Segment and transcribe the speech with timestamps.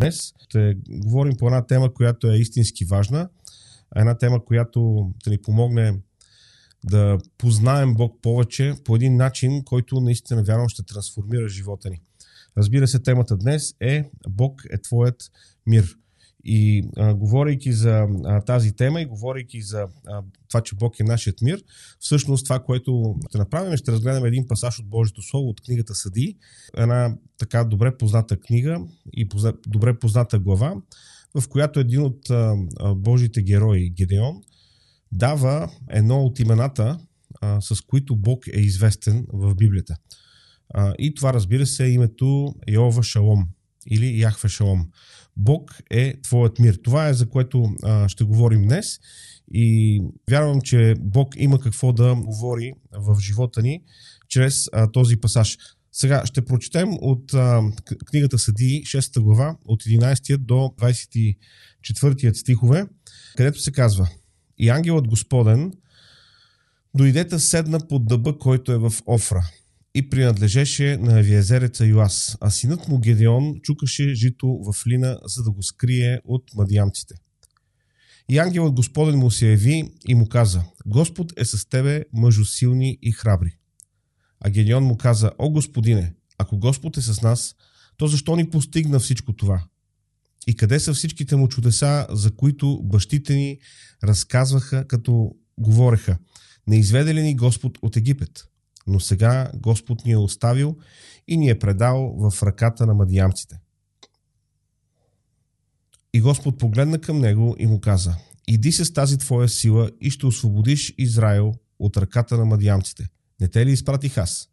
[0.00, 3.28] Днес ще говорим по една тема, която е истински важна,
[3.96, 6.00] една тема, която да ни помогне
[6.84, 12.00] да познаем Бог повече по един начин, който наистина вярвам ще трансформира живота ни.
[12.56, 15.30] Разбира се, темата днес е Бог е твоят
[15.66, 15.96] мир.
[16.44, 21.04] И а, говорейки за а, тази тема и говорейки за а, това, че Бог е
[21.04, 21.62] нашият мир,
[21.98, 26.36] всъщност това, което ще направим, ще разгледаме един пасаж от Божието Слово, от книгата Съди,
[26.76, 28.80] една така добре позната книга
[29.12, 30.74] и позна, добре позната глава,
[31.34, 34.42] в която един от а, а, Божите герои, Гедеон,
[35.12, 36.98] дава едно от имената,
[37.40, 39.96] а, с които Бог е известен в Библията.
[40.74, 43.48] А, и това, разбира се, е името Йова Шалом
[43.86, 44.88] или Яхве Шалом.
[45.40, 46.74] Бог е твоят мир.
[46.74, 49.00] Това е за което а, ще говорим днес
[49.52, 53.82] и вярвам, че Бог има какво да говори в живота ни
[54.28, 55.58] чрез а, този пасаж.
[55.92, 57.62] Сега ще прочетем от а,
[58.06, 62.86] книгата Съди, 6 глава, от 11 до 24 стихове,
[63.36, 64.08] където се казва
[64.58, 65.72] И ангелът Господен
[66.94, 69.50] дойдете седна под дъба, който е в Офра
[69.94, 75.50] и принадлежеше на авиезереца Йоас, а синът му Гедеон чукаше жито в лина, за да
[75.50, 77.14] го скрие от мадиамците.
[78.28, 82.98] И ангелът Господен му се яви и му каза, Господ е с тебе, мъжо силни
[83.02, 83.56] и храбри.
[84.40, 87.54] А Гедеон му каза, О Господине, ако Господ е с нас,
[87.96, 89.64] то защо ни постигна всичко това?
[90.46, 93.58] И къде са всичките му чудеса, за които бащите ни
[94.04, 96.18] разказваха, като говореха,
[96.66, 98.49] не изведе ли ни Господ от Египет?
[98.90, 100.76] Но сега Господ ни е оставил
[101.28, 103.60] и ни е предал в ръката на мадиямците.
[106.14, 108.16] И Господ погледна към него и му каза,
[108.48, 113.08] иди с тази твоя сила и ще освободиш Израил от ръката на мадиямците.
[113.40, 114.48] Не те ли изпратих аз?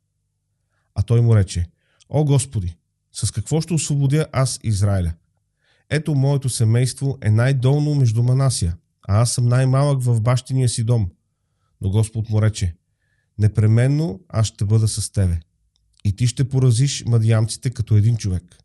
[0.96, 1.70] А той му рече,
[2.10, 2.78] О Господи,
[3.14, 5.14] с какво ще освободя аз Израиля?
[5.90, 11.10] Ето моето семейство е най-долно между Манасия, а аз съм най-малък в бащиния си дом.
[11.82, 12.76] Но Господ му рече,
[13.40, 15.40] непременно аз ще бъда с тебе.
[16.06, 18.58] И ти ще поразиш мадиямците като един човек.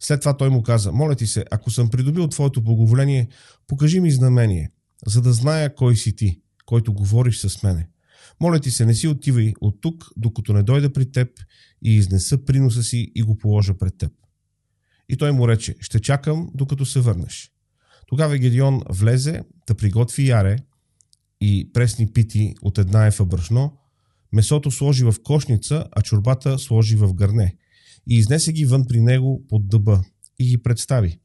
[0.00, 3.28] След това той му каза, моля ти се, ако съм придобил твоето благоволение,
[3.66, 4.70] покажи ми знамение,
[5.06, 7.88] за да зная кой си ти, който говориш с мене.
[8.40, 11.28] Моля ти се, не си отивай от тук, докато не дойда при теб
[11.82, 14.12] и изнеса приноса си и го положа пред теб.
[15.08, 17.52] И той му рече, ще чакам, докато се върнеш.
[18.06, 20.58] Тогава Гедион влезе да приготви яре
[21.40, 23.78] и пресни пити от една ефа брашно,
[24.32, 27.56] Месото сложи в кошница, а чорбата сложи в гърне.
[28.06, 30.04] И изнесе ги вън при него под дъба
[30.38, 31.18] и ги представи.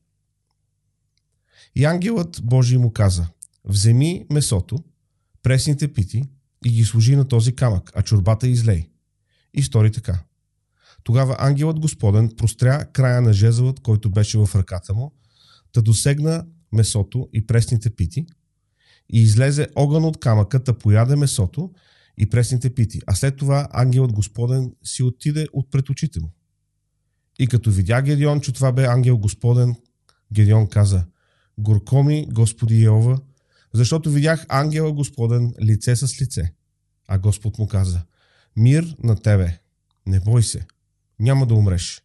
[1.75, 3.27] И ангелът Божий му каза,
[3.65, 4.77] вземи месото,
[5.43, 6.23] пресните пити
[6.65, 8.89] и ги сложи на този камък, а чорбата излей.
[9.53, 10.23] И стори така.
[11.03, 15.13] Тогава ангелът Господен простря края на жезълът, който беше в ръката му,
[15.73, 18.25] да досегна месото и пресните пити,
[19.13, 21.71] и излезе огън от камъка, да пояде месото
[22.17, 23.01] и пресните пити.
[23.07, 26.31] А след това ангелът Господен си отиде от пред очите му.
[27.39, 29.75] И като видя Гедеон, че това бе ангел Господен,
[30.33, 31.05] Гедеон каза,
[31.57, 33.19] Горко ми, Господи Йова,
[33.73, 36.53] защото видях ангела Господен лице с лице.
[37.07, 38.01] А Господ му каза,
[38.55, 39.59] мир на тебе,
[40.05, 40.67] не бой се,
[41.19, 42.01] няма да умреш.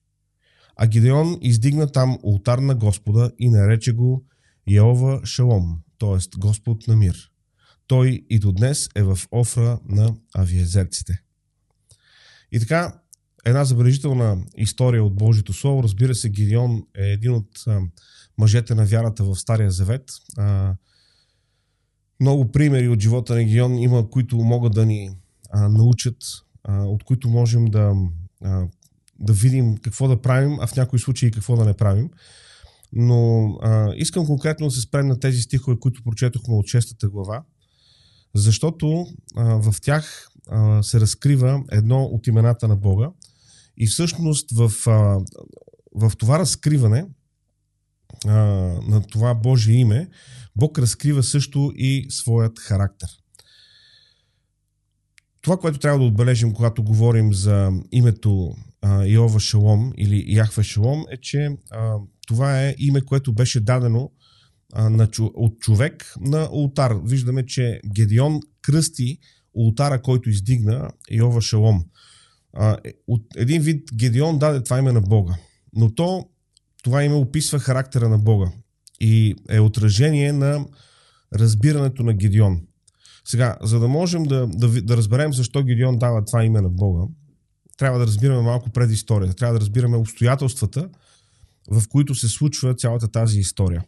[0.76, 4.24] А Гидеон издигна там ултар на Господа и нарече го
[4.66, 6.38] Йова Шалом, т.е.
[6.38, 7.31] Господ на мир.
[7.92, 11.22] Той и до днес е в офра на авиезерците.
[12.52, 13.00] И така,
[13.44, 15.82] една забележителна история от Божието Слово.
[15.82, 17.64] Разбира се, Гидеон е един от
[18.38, 20.10] мъжете на вярата в Стария Завет.
[22.20, 25.10] Много примери от живота на Гидеон има, които могат да ни
[25.54, 26.16] научат,
[26.68, 27.94] от които можем да,
[29.20, 32.10] да видим какво да правим, а в някои случаи какво да не правим.
[32.92, 37.44] Но а, искам конкретно да се спрем на тези стихове, които прочетохме от 6 глава
[38.34, 39.06] защото
[39.36, 43.10] а, в тях а, се разкрива едно от имената на Бога
[43.76, 45.20] и всъщност в, а,
[45.94, 47.06] в това разкриване
[48.26, 48.32] а,
[48.88, 50.08] на това Божие име,
[50.56, 53.08] Бог разкрива също и своят характер.
[55.42, 61.04] Това, което трябва да отбележим, когато говорим за името а, Иова Шалом или Яхве Шалом,
[61.10, 61.94] е, че а,
[62.26, 64.10] това е име, което беше дадено
[64.76, 66.96] на, от човек на ултар.
[67.04, 69.18] Виждаме, че Гедион кръсти
[69.54, 71.84] ултара, който издигна Йова Шалом.
[72.84, 75.34] Е, от един вид Гедион даде това име на Бога.
[75.74, 76.26] Но то,
[76.82, 78.52] това име описва характера на Бога
[79.00, 80.66] и е отражение на
[81.34, 82.60] разбирането на Гедион.
[83.24, 87.06] Сега, за да можем да, да, да разберем защо Гедион дава това име на Бога,
[87.78, 89.34] трябва да разбираме малко пред историята.
[89.34, 90.88] Трябва да разбираме обстоятелствата,
[91.70, 93.84] в които се случва цялата тази история.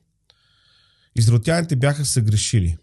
[1.16, 2.76] Израелтяните бяха съгрешили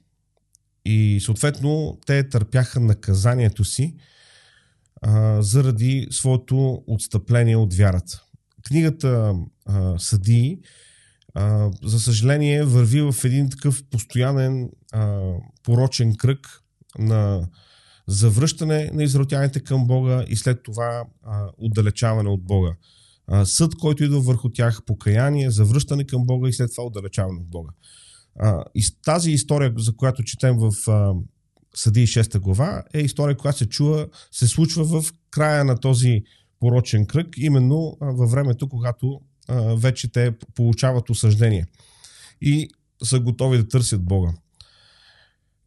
[0.85, 3.95] и съответно те търпяха наказанието си
[5.01, 8.23] а, заради своето отстъпление от вярата.
[8.63, 9.33] Книгата
[9.65, 10.59] а, Съдии,
[11.33, 15.33] а, за съжаление, върви в един такъв постоянен а,
[15.63, 16.61] порочен кръг
[16.99, 17.47] на
[18.07, 22.75] завръщане на израелтяните към Бога и след това а, отдалечаване от Бога.
[23.27, 27.49] А, съд, който идва върху тях, покаяние, завръщане към Бога и след това отдалечаване от
[27.49, 27.71] Бога.
[28.39, 31.13] А, и тази история, за която четем в а,
[31.75, 36.23] Съди 6 глава, е история, която се чува, се случва в края на този
[36.59, 41.65] порочен кръг, именно а, във времето, когато а, вече те получават осъждение
[42.41, 42.69] и
[43.03, 44.33] са готови да търсят Бога.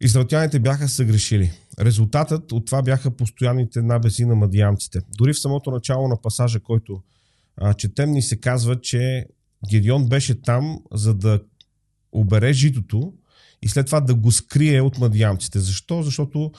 [0.01, 1.51] Израелтяните бяха съгрешили.
[1.79, 4.99] Резултатът от това бяха постоянните набези на мадиямците.
[5.17, 7.01] Дори в самото начало на пасажа, който
[7.57, 9.25] а, четем, ни се казва, че
[9.69, 11.39] Гедион беше там, за да
[12.15, 13.13] обере житото
[13.61, 15.59] и след това да го скрие от мадиямците.
[15.59, 16.03] Защо?
[16.03, 16.51] Защото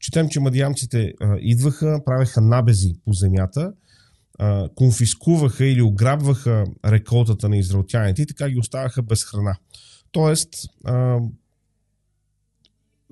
[0.00, 3.72] четем, че мадиямците а, идваха, правеха набези по земята,
[4.38, 9.56] а, конфискуваха или ограбваха реколтата на израелтяните и така ги оставаха без храна.
[10.12, 10.48] Тоест,
[10.84, 11.18] а,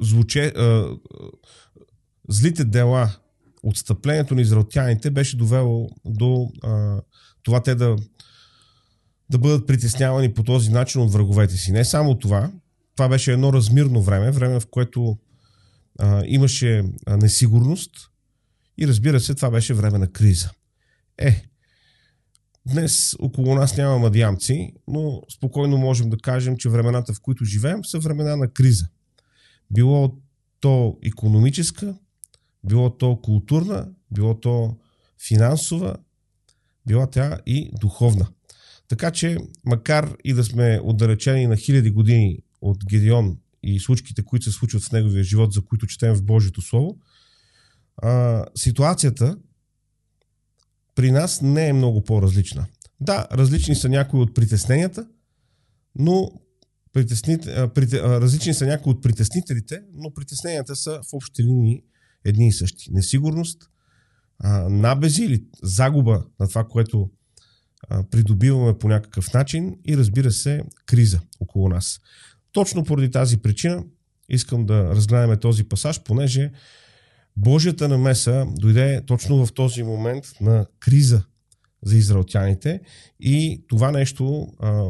[0.01, 0.97] звуче, а,
[2.29, 3.11] злите дела,
[3.63, 7.01] отстъплението на израелтяните беше довело до а,
[7.43, 7.97] това те да,
[9.31, 11.73] да бъдат притеснявани по този начин от враговете си.
[11.73, 12.53] Не само това,
[12.97, 15.19] това беше едно размирно време, време в което
[15.99, 17.91] а, имаше несигурност
[18.79, 20.51] и разбира се, това беше време на криза.
[21.19, 21.45] Е,
[22.67, 27.85] днес около нас няма мадиамци, но спокойно можем да кажем, че времената, в които живеем,
[27.85, 28.87] са времена на криза.
[29.71, 30.17] Било
[30.61, 31.95] то економическа,
[32.65, 34.77] било то културна, било то
[35.29, 35.97] финансова,
[36.87, 38.27] била тя и духовна.
[38.89, 44.45] Така че, макар и да сме отдалечени на хиляди години от Гедеон и случките, които
[44.45, 46.99] се случват в неговия живот, за които четем в Божието Слово,
[47.97, 49.39] а, ситуацията
[50.95, 52.67] при нас не е много по-различна.
[53.01, 55.09] Да, различни са някои от притесненията,
[55.95, 56.31] но
[56.93, 57.39] притесни,
[57.75, 61.83] прите, различни са някои от притеснителите, но притесненията са в общи линии
[62.25, 62.93] едни и същи.
[62.93, 63.71] Несигурност,
[64.39, 67.16] а, набези или загуба на това, което а,
[68.11, 72.01] придобиваме по някакъв начин и разбира се, криза около нас.
[72.53, 73.85] Точно поради тази причина
[74.29, 76.53] искам да разгледаме този пасаж, понеже
[77.37, 81.23] Божията намеса дойде точно в този момент на криза
[81.83, 82.81] за израелтяните
[83.21, 84.85] и това нещо а,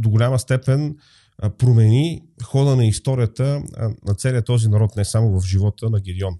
[0.00, 0.96] до голяма степен
[1.38, 6.00] а, промени хода на историята а, на целият този народ, не само в живота на
[6.00, 6.36] Гедион.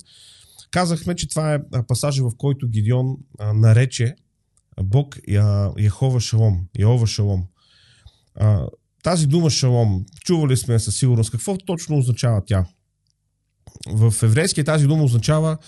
[0.71, 1.59] Казахме, че това е
[1.89, 4.17] пасажа, в който Гедион а, нарече
[4.83, 5.17] Бог
[5.79, 7.45] Яхова Шалом, Яова Шалом.
[9.03, 12.67] Тази дума Шалом, чували сме със сигурност, какво точно означава тя?
[13.89, 15.59] В еврейския тази дума означава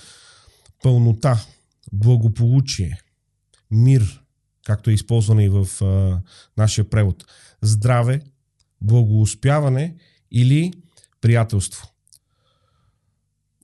[0.82, 1.44] пълнота,
[1.92, 3.00] благополучие,
[3.70, 4.22] мир,
[4.64, 6.22] както е използвана и в а,
[6.56, 7.24] нашия превод,
[7.62, 8.20] здраве,
[8.80, 9.94] благоуспяване
[10.30, 10.72] или
[11.20, 11.88] приятелство.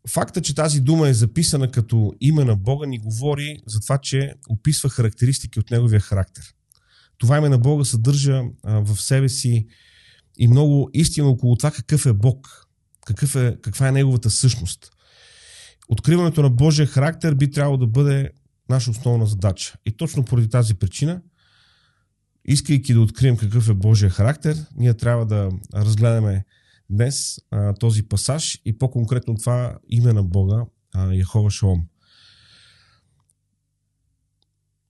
[0.09, 4.35] Факта, че тази дума е записана като име на Бога, ни говори за това, че
[4.49, 6.55] описва характеристики от неговия характер.
[7.19, 9.67] Това име на Бога съдържа в себе си
[10.39, 12.67] и много истина около това какъв е Бог,
[13.06, 14.91] какъв е, каква е неговата същност.
[15.89, 18.31] Откриването на Божия характер би трябвало да бъде
[18.69, 19.75] наша основна задача.
[19.87, 21.21] И точно поради тази причина,
[22.44, 26.44] искайки да открием какъв е Божия характер, ние трябва да разгледаме
[26.93, 31.82] днес а, този пасаж и по-конкретно това име на Бога, а, Яхова Шалом.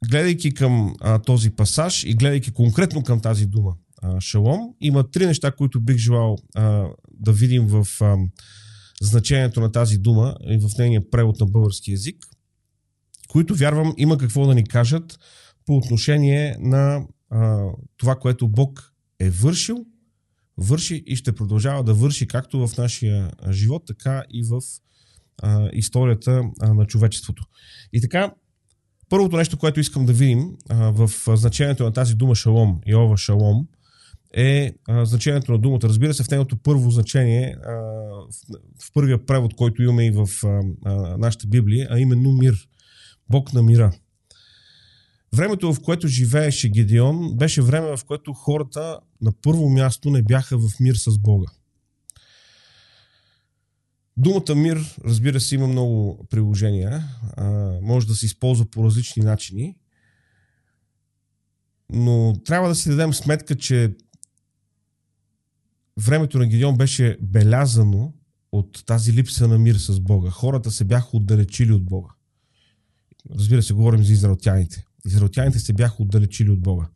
[0.08, 5.26] Гледайки към а, този пасаж и гледайки конкретно към тази дума а, Шалом, има три
[5.26, 8.16] неща, които бих желал а, да видим в а,
[9.00, 12.26] значението на тази дума и в нейния превод на български язик,
[13.28, 15.18] които вярвам има какво да ни кажат
[15.66, 19.86] по отношение на а, това, което Бог е вършил
[20.58, 24.60] върши и ще продължава да върши както в нашия живот, така и в
[25.42, 27.44] а, историята а, на човечеството.
[27.92, 28.32] И така,
[29.08, 33.68] първото нещо, което искам да видим а, в значението на тази дума шалом, Йова шалом,
[34.34, 35.80] е а, значението на думата.
[35.82, 38.28] Разбира се, в нейното първо значение, а, в,
[38.84, 42.68] в първия превод, който имаме и в а, а, нашата Библия, а именно мир.
[43.30, 43.92] Бог на мира.
[45.34, 50.58] Времето, в което живееше Гедеон, беше време, в което хората на първо място не бяха
[50.58, 51.46] в мир с Бога.
[54.16, 57.04] Думата мир, разбира се, има много приложения.
[57.36, 57.50] А,
[57.82, 59.76] може да се използва по различни начини.
[61.90, 63.96] но трябва да си дадем сметка, че
[66.00, 68.12] времето на Гидеон беше белязано
[68.52, 70.30] от тази липса на мир с Бога.
[70.30, 72.10] Хората се бяха отдалечили от Бога.
[73.30, 74.86] Разбира се, говорим за израелтяните.
[75.06, 76.88] Израелтяните се бяха отдалечили от Бога.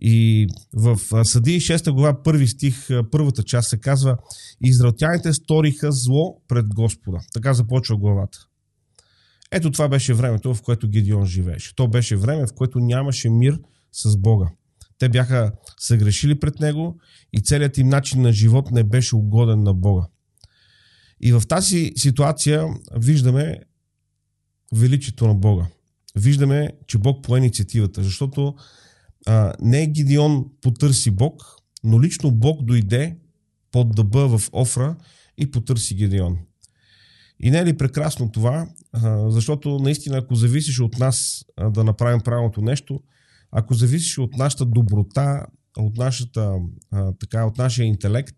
[0.00, 4.16] И в Съди 6 глава, първи стих, първата част се казва
[4.64, 7.18] Израелтяните сториха зло пред Господа.
[7.32, 8.38] Така започва главата.
[9.52, 11.74] Ето това беше времето, в което Гедион живееше.
[11.76, 13.58] То беше време, в което нямаше мир
[13.92, 14.50] с Бога.
[14.98, 17.00] Те бяха съгрешили пред Него
[17.32, 20.06] и целият им начин на живот не беше угоден на Бога.
[21.20, 23.58] И в тази ситуация виждаме
[24.72, 25.66] величието на Бога.
[26.16, 28.54] Виждаме, че Бог пое инициативата, защото
[29.26, 31.42] а, не Гидеон потърси Бог,
[31.84, 33.16] но лично Бог дойде
[33.72, 34.96] под дъба в Офра
[35.38, 36.38] и потърси Гидеон.
[37.40, 38.68] И не е ли прекрасно това?
[39.28, 43.00] Защото наистина, ако зависеше от нас да направим правилното нещо,
[43.50, 45.46] ако зависеше от нашата доброта,
[45.78, 46.54] от, нашата,
[47.20, 48.36] така, от нашия интелект,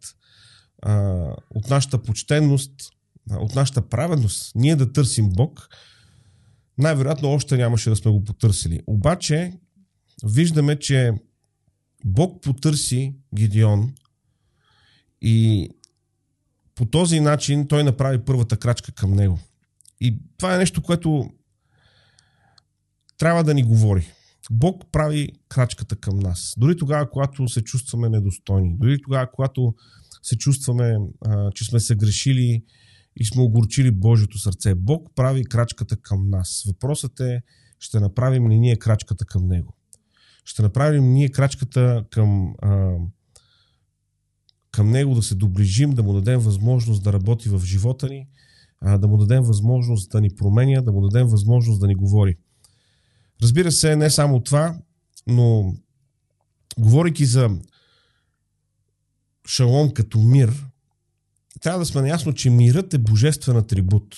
[1.51, 2.73] от нашата почтенност,
[3.31, 5.69] от нашата праведност, ние да търсим Бог,
[6.79, 8.81] най-вероятно още нямаше да сме го потърсили.
[8.87, 9.53] Обаче,
[10.25, 11.13] виждаме, че
[12.05, 13.95] Бог потърси Гидеон
[15.23, 15.69] и
[16.75, 19.39] по този начин той направи първата крачка към него.
[20.01, 21.31] И това е нещо, което
[23.19, 24.13] трябва да ни говори.
[24.51, 26.55] Бог прави крачката към нас.
[26.59, 29.75] Дори тогава, когато се чувстваме недостойни, дори тогава, когато
[30.23, 32.65] се чувстваме, а, че сме се грешили
[33.19, 36.65] и сме огорчили Божието сърце, Бог прави крачката към нас.
[36.67, 37.41] Въпросът е,
[37.79, 39.75] ще направим ли ние крачката към Него?
[40.45, 42.95] Ще направим ние крачката към, а,
[44.71, 48.29] към Него да се доближим, да му дадем възможност да работи в живота ни,
[48.81, 52.37] а, да му дадем възможност да ни променя, да му дадем възможност да ни говори.
[53.43, 54.79] Разбира се, не само това,
[55.27, 55.75] но
[56.79, 57.51] говорейки за
[59.47, 60.67] шалом като мир,
[61.61, 64.17] трябва да сме наясно, че мирът е божествен атрибут.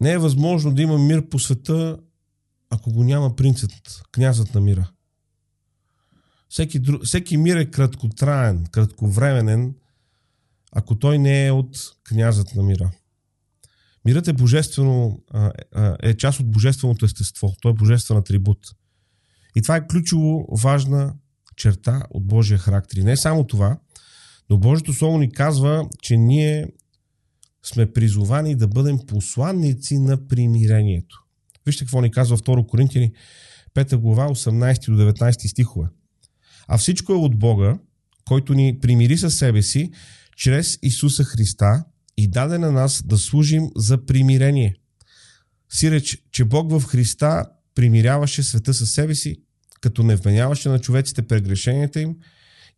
[0.00, 1.98] Не е възможно да има мир по света,
[2.70, 4.90] ако го няма принцът, князът на мира.
[6.48, 6.98] Всеки, дру...
[7.04, 9.74] Всеки мир е краткотраен, кратковременен,
[10.72, 12.90] ако той не е от князът на мира.
[14.04, 15.22] Мирът е божествено,
[16.02, 17.54] е част от божественото естество.
[17.60, 18.58] Той е божествен атрибут.
[19.56, 21.14] И това е ключово важна
[21.56, 22.96] черта от Божия характер.
[22.96, 23.78] И не само това,
[24.50, 26.66] но Божието Слово ни казва, че ние
[27.62, 31.24] сме призовани да бъдем посланници на примирението.
[31.66, 33.12] Вижте какво ни казва 2 Коринтияни
[33.74, 35.88] 5 глава 18 до 19 стихове.
[36.68, 37.78] А всичко е от Бога,
[38.24, 39.90] който ни примири със себе си,
[40.36, 41.84] чрез Исуса Христа
[42.16, 44.74] и даде на нас да служим за примирение.
[45.72, 49.36] Сиреч, че Бог в Христа примиряваше света със себе си,
[49.80, 52.16] като не вменяваше на човеците прегрешенията им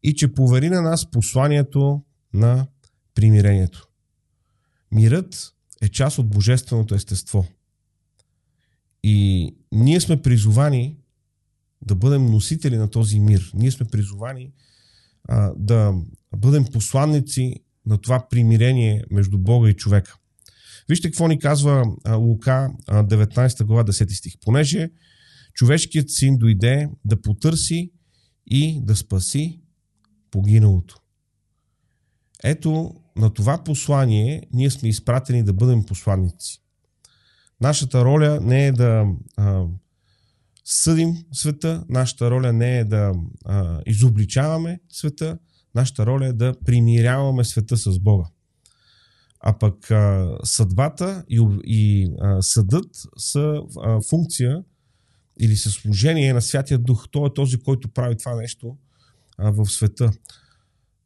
[0.02, 2.02] и че повери на нас посланието
[2.34, 2.66] на
[3.14, 3.88] примирението.
[4.92, 7.46] Мирът е част от божественото естество.
[9.02, 10.96] И ние сме призовани
[11.82, 13.50] да бъдем носители на този мир.
[13.54, 14.52] Ние сме призовани
[15.24, 15.94] а, да
[16.36, 17.54] бъдем посланници
[17.86, 20.16] на това примирение между Бога и човека.
[20.88, 24.32] Вижте какво ни казва Лука 19 глава 10 стих.
[24.40, 24.90] Понеже
[25.54, 27.92] човешкият син дойде да потърси
[28.46, 29.60] и да спаси
[30.30, 31.00] погиналото.
[32.44, 36.62] Ето на това послание ние сме изпратени да бъдем посланници.
[37.60, 39.06] Нашата роля не е да
[39.36, 39.64] а,
[40.64, 43.12] съдим света, нашата роля не е да
[43.44, 45.38] а, изобличаваме света,
[45.74, 48.24] Нашата роля е да примиряваме света с Бога.
[49.40, 54.62] А пък а, съдбата и, и а, съдът са а, функция
[55.40, 57.08] или са служение на Святия Дух.
[57.10, 58.76] Той е този, който прави това нещо
[59.38, 60.10] в света.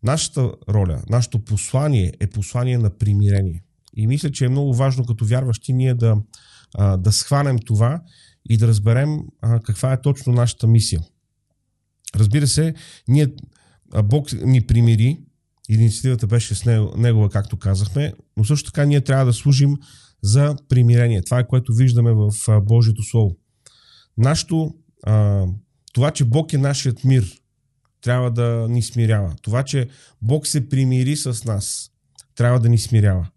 [0.03, 3.65] Нашата роля, нашето послание е послание на примирение.
[3.97, 6.17] И мисля, че е много важно като вярващи ние да,
[6.99, 8.03] да схванем това
[8.51, 9.19] и да разберем
[9.63, 11.01] каква е точно нашата мисия.
[12.17, 12.75] Разбира се,
[13.09, 13.27] ние
[14.05, 15.21] Бог ни примири,
[15.69, 19.77] инициативата беше с него, негова, както казахме, но също така ние трябва да служим
[20.23, 21.23] за примирение.
[21.23, 23.37] Това е което виждаме в Божието Слово.
[24.19, 24.75] Нашето,
[25.93, 27.42] това, че Бог е нашият мир,
[28.03, 29.35] трябва да ни смирява.
[29.43, 29.89] Това, че
[30.23, 31.91] Бог се примири с нас,
[32.35, 33.29] трябва да ни смирява.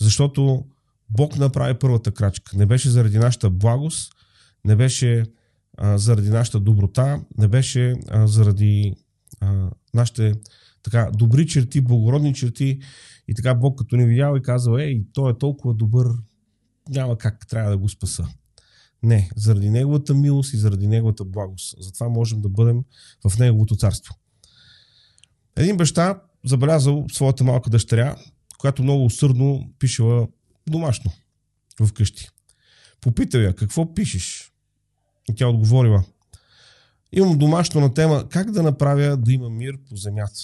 [0.00, 0.64] Защото
[1.10, 2.56] Бог направи първата крачка.
[2.56, 4.12] Не беше заради нашата благост,
[4.64, 5.24] не беше
[5.78, 8.94] а, заради нашата доброта, не беше а, заради
[9.40, 10.34] а, нашите
[10.82, 12.80] така, добри черти, благородни черти
[13.28, 16.06] и така Бог като ни видял и казал, ей, той е толкова добър,
[16.88, 18.28] няма как трябва да го спаса.
[19.02, 21.74] Не, заради Неговата милост и заради Неговата благост.
[21.78, 22.84] Затова можем да бъдем
[23.28, 24.14] в Неговото царство.
[25.56, 28.16] Един баща забелязал своята малка дъщеря,
[28.58, 30.28] която много усърдно пишела
[30.66, 31.12] домашно
[31.86, 32.28] вкъщи.
[33.00, 34.52] Попитал я, какво пишеш?
[35.30, 36.04] И тя отговорила,
[37.12, 40.40] имам домашно на тема как да направя да има мир по земята.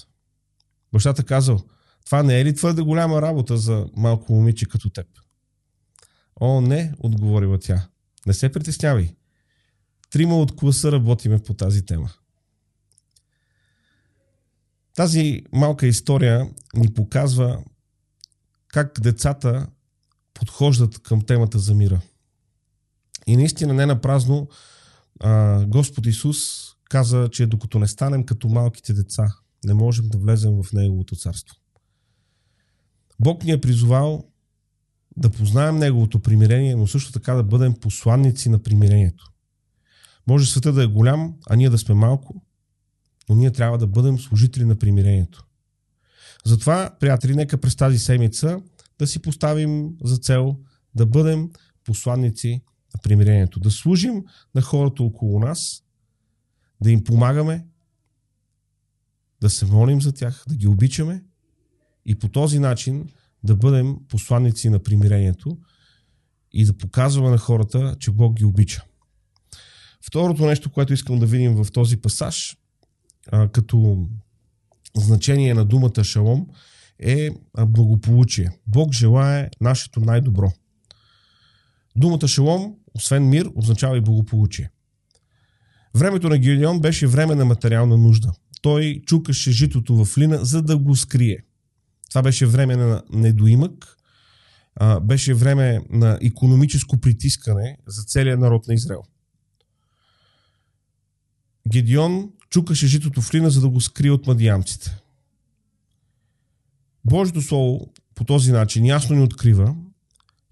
[0.92, 1.60] Бащата казал,
[2.06, 5.06] това не е ли твърде голяма работа за малко момиче като теб?
[6.40, 7.88] О, не, отговорила тя.
[8.26, 9.16] Не се притеснявай.
[10.10, 12.10] Трима от класа работиме по тази тема.
[14.94, 17.64] Тази малка история ни показва
[18.68, 19.66] как децата
[20.34, 22.00] подхождат към темата за мира.
[23.26, 24.48] И наистина не на празно
[25.66, 30.72] Господ Исус каза, че докато не станем като малките деца, не можем да влезем в
[30.72, 31.56] Неговото царство.
[33.20, 34.30] Бог ни е призовал
[35.16, 39.32] да познаем Неговото примирение, но също така да бъдем посланници на примирението.
[40.26, 42.42] Може света да е голям, а ние да сме малко,
[43.28, 45.46] но ние трябва да бъдем служители на примирението.
[46.44, 48.60] Затова, приятели, нека през тази седмица
[48.98, 50.56] да си поставим за цел
[50.94, 51.50] да бъдем
[51.84, 52.62] посланници
[52.94, 55.82] на примирението, да служим на хората около нас,
[56.80, 57.66] да им помагаме,
[59.40, 61.24] да се молим за тях, да ги обичаме
[62.06, 63.08] и по този начин
[63.46, 65.58] да бъдем посланници на примирението
[66.52, 68.84] и да показваме на хората, че Бог ги обича.
[70.06, 72.56] Второто нещо, което искам да видим в този пасаж,
[73.52, 74.06] като
[74.96, 76.46] значение на думата шалом,
[76.98, 77.30] е
[77.66, 78.50] благополучие.
[78.66, 80.52] Бог желае нашето най-добро.
[81.96, 84.70] Думата шалом, освен мир, означава и благополучие.
[85.94, 88.32] Времето на Гилион беше време на материална нужда.
[88.62, 91.38] Той чукаше житото в лина, за да го скрие.
[92.16, 93.96] Това беше време на недоимък,
[95.02, 99.02] беше време на економическо притискане за целия народ на Израел.
[101.68, 104.96] Гедион чукаше житото в лина, за да го скрие от мадиямците.
[107.04, 109.76] Божието Слово по този начин ясно ни открива,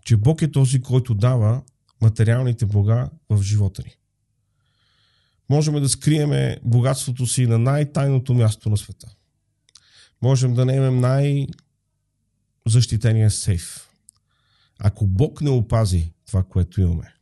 [0.05, 1.63] че Бог е този, който дава
[2.03, 3.95] материалните блага в живота ни.
[5.51, 9.15] Можем да скриеме богатството си на най-тайното място на света.
[10.25, 13.89] Можем да наемем най-защитения сейф.
[14.79, 17.15] Ако Бог не опази това, което имаме,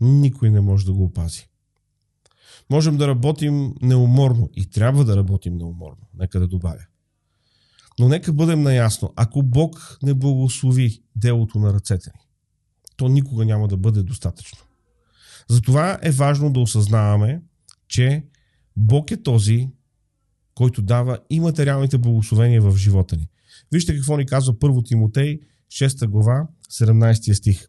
[0.00, 1.48] никой не може да го опази.
[2.70, 6.06] Можем да работим неуморно и трябва да работим неуморно.
[6.14, 6.84] Нека да добавя.
[7.98, 12.20] Но нека бъдем наясно, ако Бог не благослови делото на ръцете ни,
[12.96, 14.58] то никога няма да бъде достатъчно.
[15.48, 17.42] Затова е важно да осъзнаваме,
[17.88, 18.26] че
[18.76, 19.70] Бог е този,
[20.58, 23.28] който дава и материалните благословения в живота ни.
[23.72, 25.40] Вижте какво ни казва 1 Тимотей,
[25.72, 27.68] 6 глава, 17 стих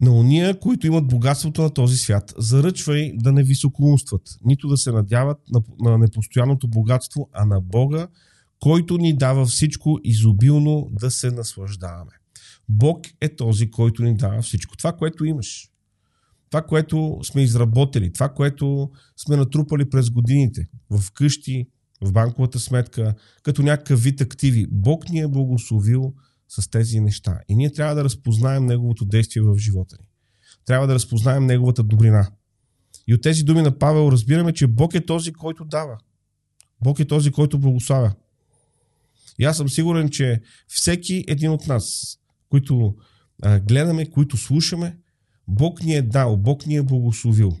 [0.00, 4.92] на уния, които имат богатството на този свят, заръчвай да не високоумстват, нито да се
[4.92, 8.08] надяват на, на непостоянното богатство, а на Бога,
[8.60, 12.12] който ни дава всичко изобилно да се наслаждаваме.
[12.68, 14.76] Бог е този, който ни дава всичко.
[14.76, 15.71] Това, което имаш.
[16.52, 21.66] Това, което сме изработили, това, което сме натрупали през годините, в къщи,
[22.02, 24.66] в банковата сметка, като някакъв вид активи.
[24.70, 26.14] Бог ни е благословил
[26.48, 27.38] с тези неща.
[27.48, 30.06] И ние трябва да разпознаем Неговото действие в живота ни.
[30.66, 32.30] Трябва да разпознаем Неговата добрина.
[33.06, 35.98] И от тези думи на Павел разбираме, че Бог е този, който дава.
[36.84, 38.14] Бог е този, който благославя.
[39.38, 42.94] И аз съм сигурен, че всеки един от нас, които
[43.42, 44.98] а, гледаме, които слушаме,
[45.52, 47.56] Бог ни е дал, Бог ни е благословил.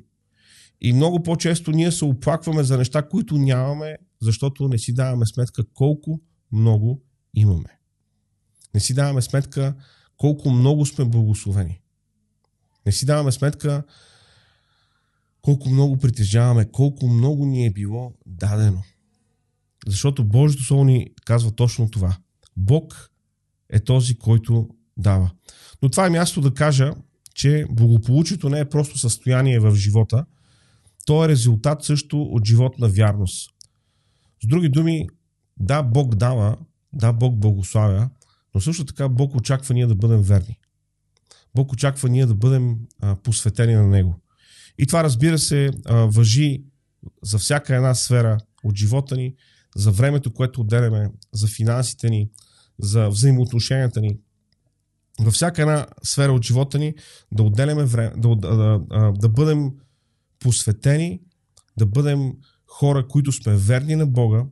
[0.80, 5.64] И много по-често ние се оплакваме за неща, които нямаме, защото не си даваме сметка
[5.74, 6.20] колко
[6.52, 7.02] много
[7.34, 7.78] имаме.
[8.74, 9.74] Не си даваме сметка
[10.16, 11.80] колко много сме благословени.
[12.86, 13.84] Не си даваме сметка
[15.42, 18.82] колко много притежаваме, колко много ни е било дадено.
[19.86, 22.16] Защото Божието Слово ни казва точно това.
[22.56, 23.10] Бог
[23.70, 25.30] е този, който дава.
[25.82, 26.94] Но това е място да кажа,
[27.34, 30.24] че благополучието не е просто състояние в живота,
[31.06, 33.50] то е резултат също от живот на вярност.
[34.44, 35.06] С други думи,
[35.56, 36.56] да, Бог дава,
[36.92, 38.10] да, Бог благославя,
[38.54, 40.58] но също така Бог очаква ние да бъдем верни.
[41.54, 44.20] Бог очаква ние да бъдем а, посветени на Него.
[44.78, 46.64] И това, разбира се, а, въжи
[47.22, 49.34] за всяка една сфера от живота ни,
[49.76, 52.30] за времето, което отделяме, за финансите ни,
[52.78, 54.18] за взаимоотношенията ни.
[55.20, 56.94] Във всяка една сфера от живота ни
[57.32, 59.70] да отделяме време, да, да, да, да бъдем
[60.38, 61.20] посветени,
[61.76, 62.32] да бъдем
[62.66, 64.44] хора, които сме верни на Бога,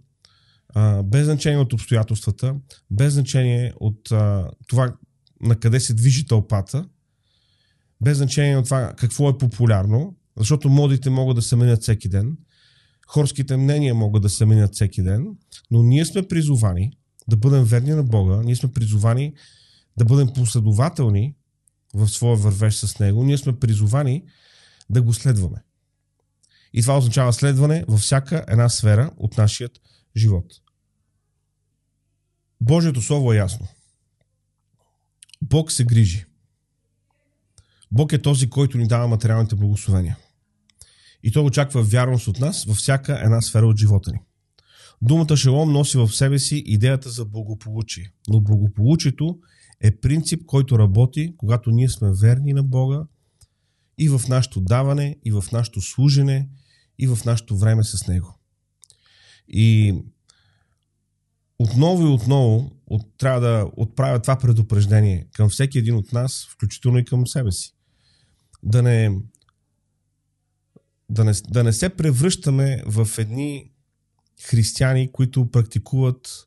[0.74, 2.54] а, без значение от обстоятелствата,
[2.90, 4.94] без значение от а, това
[5.42, 6.88] на къде се движи тълпата,
[8.00, 12.36] без значение на това какво е популярно, защото модите могат да се менят всеки ден,
[13.08, 15.26] хорските мнения могат да се менят всеки ден,
[15.70, 16.92] но ние сме призовани
[17.28, 19.34] да бъдем верни на Бога, ние сме призовани
[19.98, 21.34] да бъдем последователни
[21.94, 24.24] в своя вървеж с Него, ние сме призовани
[24.90, 25.62] да го следваме.
[26.72, 29.70] И това означава следване във всяка една сфера от нашия
[30.16, 30.46] живот.
[32.60, 33.68] Божието Слово е ясно.
[35.42, 36.26] Бог се грижи.
[37.92, 40.18] Бог е този, който ни дава материалните благословения.
[41.22, 44.18] И той очаква вярност от нас във всяка една сфера от живота ни.
[45.02, 48.12] Думата шалом носи в себе си идеята за благополучие.
[48.28, 49.38] Но благополучието
[49.80, 53.04] е принцип, който работи, когато ние сме верни на Бога
[53.98, 56.48] и в нашето даване, и в нашето служене,
[56.98, 58.38] и в нашето време с Него.
[59.48, 59.94] И
[61.58, 66.98] отново и отново от, трябва да отправя това предупреждение към всеки един от нас, включително
[66.98, 67.74] и към себе си.
[68.62, 69.10] Да не,
[71.10, 73.70] да не, да не се превръщаме в едни
[74.42, 76.46] християни, които практикуват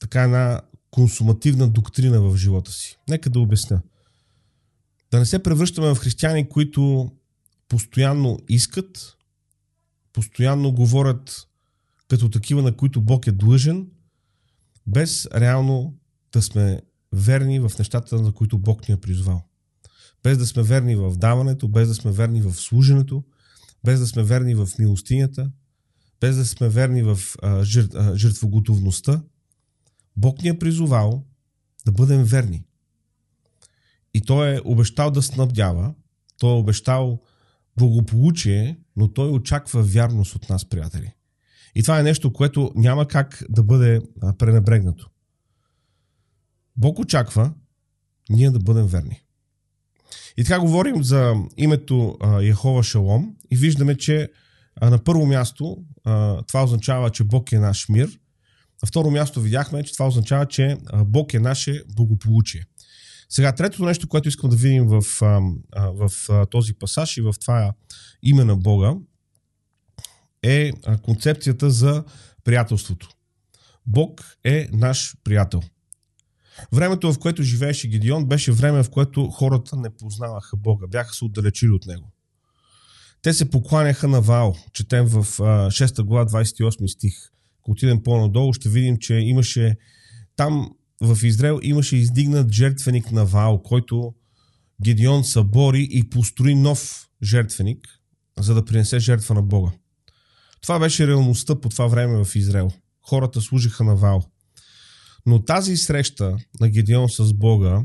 [0.00, 2.98] така една консумативна доктрина в живота си.
[3.08, 3.82] Нека да обясня.
[5.10, 7.10] Да не се превръщаме в християни, които
[7.68, 9.16] постоянно искат,
[10.12, 11.46] постоянно говорят
[12.08, 13.86] като такива, на които Бог е длъжен,
[14.86, 15.96] без реално
[16.32, 16.80] да сме
[17.12, 19.42] верни в нещата, за които Бог ни е призвал.
[20.22, 23.24] Без да сме верни в даването, без да сме верни в служенето,
[23.84, 25.50] без да сме верни в милостинята,
[26.20, 27.64] без да сме верни в а,
[28.14, 29.22] жертвоготовността,
[30.16, 31.24] Бог ни е призовал
[31.86, 32.64] да бъдем верни.
[34.14, 35.94] И Той е обещал да снабдява,
[36.38, 37.22] Той е обещал
[37.76, 41.14] благополучие, но Той очаква вярност от нас, приятели.
[41.74, 44.00] И това е нещо, което няма как да бъде
[44.38, 45.10] пренебрегнато.
[46.76, 47.52] Бог очаква
[48.30, 49.22] ние да бъдем верни.
[50.36, 54.28] И така говорим за името Яхова Шалом и виждаме, че
[54.82, 55.84] на първо място
[56.46, 58.18] това означава, че Бог е наш мир.
[58.82, 62.64] На второ място видяхме, че това означава, че Бог е наше благополучие.
[63.28, 65.02] Сега, третото нещо, което искам да видим в,
[65.76, 66.10] в
[66.50, 67.72] този пасаж и в това
[68.22, 68.94] име на Бога,
[70.42, 72.04] е концепцията за
[72.44, 73.08] приятелството.
[73.86, 75.60] Бог е наш приятел.
[76.72, 81.24] Времето, в което живееше Гедион, беше време, в което хората не познаваха Бога, бяха се
[81.24, 82.12] отдалечили от Него.
[83.22, 84.56] Те се покланяха на Вал.
[84.72, 87.14] Четем в 6 глава 28 стих.
[87.60, 89.76] Ако отидем по-надолу, ще видим, че имаше
[90.36, 90.70] там
[91.00, 94.14] в Израел имаше издигнат жертвеник на Вал, който
[94.84, 97.88] Гедион събори и построи нов жертвеник,
[98.38, 99.72] за да принесе жертва на Бога.
[100.62, 102.70] Това беше реалността по това време в Израел.
[103.02, 104.30] Хората служиха на Вал.
[105.26, 107.84] Но тази среща на Гедеон с Бога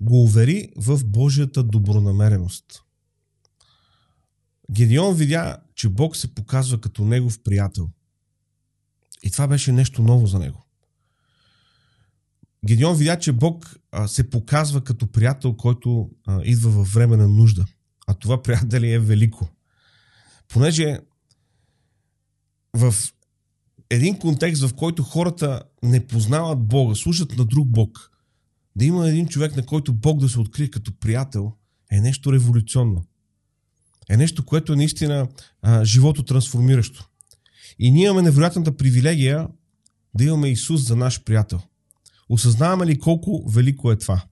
[0.00, 2.64] го увери в Божията добронамереност.
[4.70, 7.88] Гедеон видя, че Бог се показва като негов приятел.
[9.24, 10.66] И това беше нещо ново за него.
[12.66, 16.10] Гедеон видя, че Бог се показва като приятел, който
[16.42, 17.66] идва във време на нужда.
[18.06, 19.48] А това, приятели, е велико.
[20.48, 20.98] Понеже
[22.74, 22.94] в
[23.90, 28.10] един контекст, в който хората не познават Бога, слушат на друг Бог,
[28.76, 31.52] да има един човек, на който Бог да се открие като приятел,
[31.92, 33.04] е нещо революционно.
[34.10, 35.28] Е нещо, което е наистина
[35.62, 37.08] а, живото трансформиращо.
[37.78, 39.48] И ние имаме невероятната привилегия
[40.14, 41.60] да имаме Исус за наш приятел.
[42.28, 44.24] Осъзнаваме ли колко велико е това?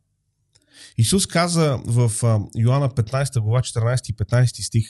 [0.99, 2.13] Исус каза в
[2.59, 4.85] Йоанна 15 глава 14 и 15 стих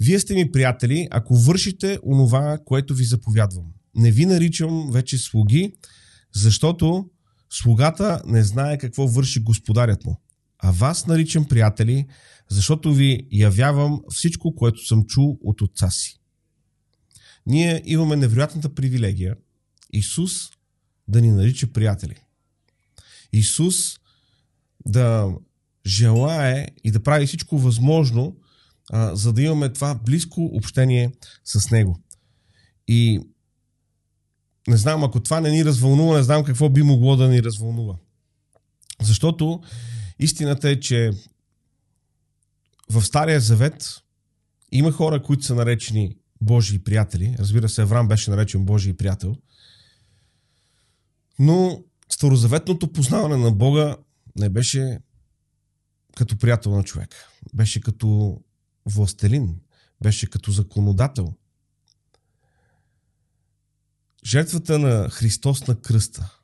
[0.00, 3.64] вие сте ми приятели, ако вършите онова, което ви заповядвам.
[3.94, 5.74] Не ви наричам вече слуги,
[6.34, 7.10] защото
[7.50, 10.20] слугата не знае какво върши господарят му.
[10.58, 12.06] А вас наричам приятели,
[12.50, 16.19] защото ви явявам всичко, което съм чул от отца си.
[17.46, 19.36] Ние имаме невероятната привилегия
[19.92, 20.50] Исус
[21.08, 22.14] да ни нарича приятели.
[23.32, 23.98] Исус
[24.86, 25.34] да
[25.86, 28.36] желае и да прави всичко възможно
[28.92, 31.12] а, за да имаме това близко общение
[31.44, 32.00] с Него.
[32.88, 33.20] И
[34.68, 37.94] не знам, ако това не ни развълнува, не знам какво би могло да ни развълнува.
[39.02, 39.60] Защото
[40.18, 41.10] истината е, че
[42.90, 44.02] в Стария Завет
[44.72, 47.36] има хора, които са наречени Божии приятели.
[47.38, 49.36] Разбира се, Авраам беше наречен Божий приятел.
[51.38, 53.96] Но старозаветното познаване на Бога
[54.36, 54.98] не беше
[56.16, 57.14] като приятел на човек.
[57.54, 58.40] Беше като
[58.86, 59.60] властелин,
[60.02, 61.34] беше като законодател.
[64.26, 66.38] Жертвата на Христос на кръста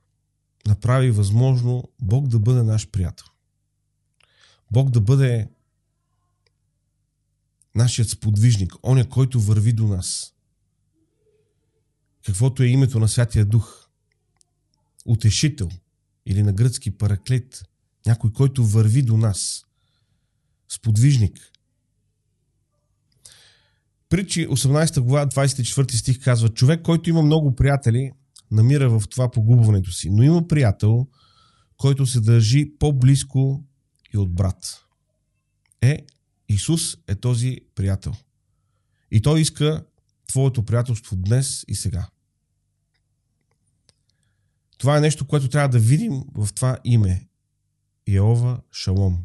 [0.66, 3.26] направи възможно Бог да бъде наш приятел.
[4.70, 5.48] Бог да бъде
[7.76, 10.34] нашият сподвижник, оня, който върви до нас.
[12.26, 13.88] Каквото е името на Святия Дух.
[15.06, 15.68] Утешител
[16.26, 17.62] или на гръцки параклет.
[18.06, 19.66] Някой, който върви до нас.
[20.68, 21.52] Сподвижник.
[24.08, 28.12] Причи 18 глава, 24 стих казва, човек, който има много приятели,
[28.50, 30.10] намира в това погубването си.
[30.10, 31.06] Но има приятел,
[31.76, 33.64] който се държи по-близко
[34.14, 34.84] и от брат.
[35.82, 36.06] Е,
[36.48, 38.14] Исус е този приятел.
[39.11, 39.85] И той иска
[40.26, 42.09] твоето приятелство днес и сега.
[44.78, 47.28] Това е нещо, което трябва да видим в това име.
[48.09, 49.24] Йеова Шалом.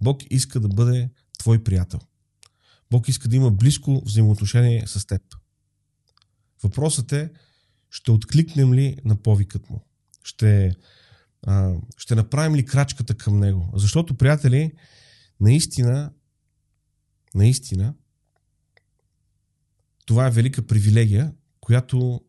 [0.00, 2.00] Бог иска да бъде твой приятел.
[2.90, 5.22] Бог иска да има близко взаимоотношение с теб.
[6.62, 7.30] Въпросът е,
[7.90, 9.84] ще откликнем ли на повикът му?
[10.22, 10.76] Ще,
[11.46, 13.70] а, ще направим ли крачката към него?
[13.74, 14.72] Защото, приятели,
[15.40, 16.12] наистина,
[17.34, 17.94] наистина,
[20.06, 22.20] това е велика привилегия, която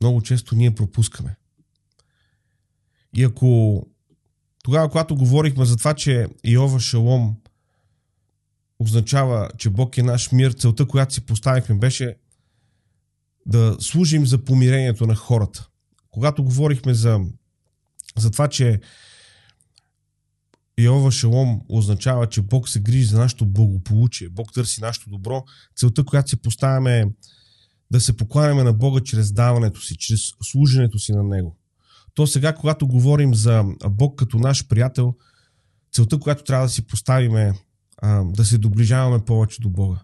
[0.00, 1.36] много често ние пропускаме.
[3.16, 3.82] И ако
[4.62, 7.36] тогава, когато говорихме за това, че Иова Шалом
[8.78, 12.16] означава, че Бог е наш мир, целта, която си поставихме, беше
[13.46, 15.68] да служим за помирението на хората.
[16.10, 17.20] Когато говорихме за,
[18.16, 18.80] за това, че
[20.78, 25.44] Иова Шалом означава, че Бог се грижи за нашето благополучие, Бог търси нашето добро,
[25.76, 27.04] целта, която си поставяме е
[27.90, 31.56] да се покланяме на Бога чрез даването си, чрез служенето си на Него.
[32.14, 35.14] То сега, когато говорим за Бог като наш приятел,
[35.92, 37.52] целта, която трябва да си поставим е
[38.24, 40.02] да се доближаваме повече до Бога.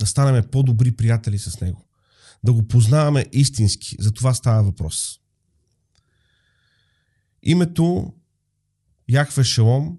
[0.00, 1.86] Да станем по-добри приятели с Него
[2.44, 3.96] да го познаваме истински.
[3.98, 5.20] За това става въпрос.
[7.42, 8.12] Името
[9.10, 9.98] Яхве Шалом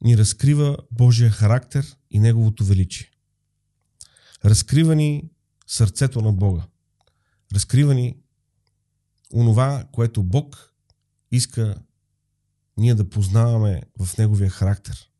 [0.00, 3.10] ни разкрива Божия характер и Неговото величие.
[4.44, 5.30] Разкрива ни
[5.66, 6.66] сърцето на Бога.
[7.54, 8.16] Разкрива ни
[9.32, 10.74] онова, което Бог
[11.30, 11.82] иска
[12.76, 15.10] ние да познаваме в Неговия характер,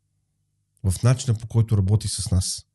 [0.85, 2.69] в начина по който работи с нас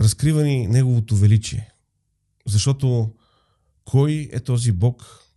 [0.00, 1.72] разкрива ни Неговото величие.
[2.46, 3.14] Защото
[3.84, 5.27] кой е този Бог,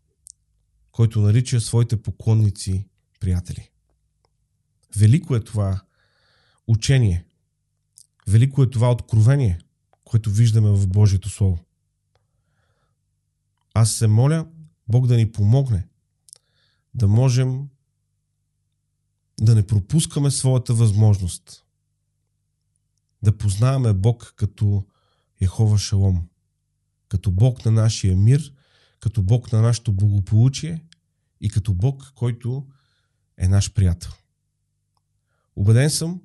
[0.91, 2.88] който нарича своите поклонници
[3.19, 3.69] приятели?
[4.97, 5.82] Велико е това
[6.67, 7.25] учение.
[8.27, 9.60] Велико е това откровение,
[10.04, 11.60] което виждаме в Божието Слово.
[13.73, 14.47] Аз се моля
[14.88, 15.88] Бог да ни помогне
[16.93, 17.69] да можем
[19.41, 21.65] да не пропускаме своята възможност
[23.23, 24.86] да познаваме Бог като
[25.41, 26.27] Ехова Шалом,
[27.08, 28.54] като Бог на нашия мир,
[29.02, 30.86] като Бог на нашето благополучие
[31.42, 32.68] и като Бог, който
[33.38, 34.12] е наш приятел.
[35.56, 36.22] Обеден съм,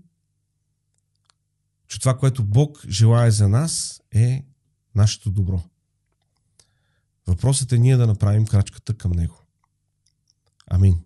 [1.89, 4.45] че това, което Бог желая за нас е
[4.95, 5.62] нашето добро.
[7.27, 9.43] Въпросът е ние да направим крачката към Него.
[10.67, 11.01] Амин.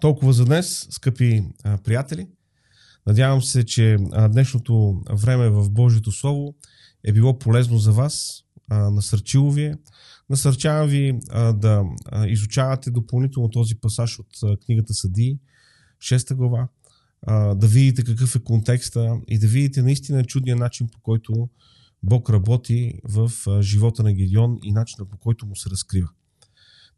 [0.00, 2.28] Толкова за днес, скъпи а, приятели.
[3.06, 3.96] Надявам се, че
[4.30, 6.54] днешното време в Божието Слово
[7.04, 9.74] е било полезно за вас, насърчило ви е.
[10.30, 11.18] Насърчавам ви
[11.54, 11.84] да
[12.26, 15.38] изучавате допълнително този пасаж от книгата Съди,
[16.02, 16.68] 6 глава,
[17.54, 21.48] да видите какъв е контекста и да видите наистина чудния начин, по който
[22.02, 23.32] Бог работи в
[23.62, 26.08] живота на Гедион и начина по който му се разкрива.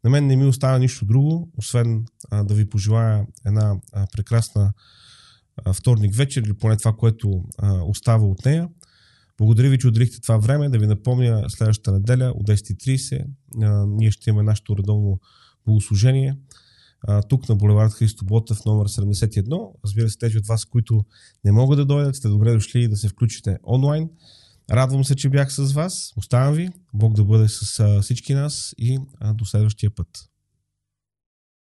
[0.03, 2.05] На мен не ми остава нищо друго, освен
[2.43, 3.75] да ви пожелая една
[4.11, 4.73] прекрасна
[5.73, 8.69] вторник вечер или поне това, което а, остава от нея.
[9.37, 10.69] Благодаря ви, че отделихте това време.
[10.69, 13.25] Да ви напомня, следващата неделя от 10.30
[13.61, 15.19] а, ние ще имаме нашето редовно
[15.65, 16.37] богослужение.
[17.29, 19.71] Тук на булевард Христо Ботев, номер 71.
[19.83, 21.05] Разбира се, тези от вас, които
[21.43, 24.09] не могат да дойдат, сте добре дошли да се включите онлайн.
[24.71, 26.13] Радвам се, че бях с вас.
[26.17, 26.69] Оставам ви.
[26.93, 28.99] Бог да бъде с всички нас и
[29.33, 30.07] до следващия път.